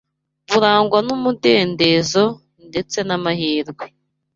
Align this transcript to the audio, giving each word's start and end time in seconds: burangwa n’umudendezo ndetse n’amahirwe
burangwa 0.49 0.97
n’umudendezo 1.07 2.23
ndetse 2.67 2.97
n’amahirwe 3.07 3.85